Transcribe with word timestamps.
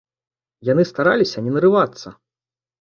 Яны 0.71 0.85
стараліся 0.91 1.45
не 1.45 1.51
нарывацца. 1.61 2.19